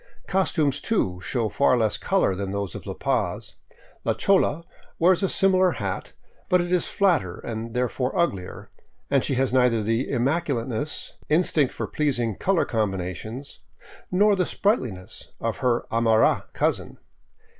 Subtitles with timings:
[0.25, 3.53] Costumes, too, show far less color than those of La Paz.
[4.03, 4.63] La chola
[4.97, 6.13] wears a similar hat,
[6.49, 8.67] but it is flatter and therefore uglier,
[9.11, 13.59] and she has neither the immaculateness, in stinct for pleasing color combinations,
[14.11, 16.97] nor the sprightliness of her Aymara cousin.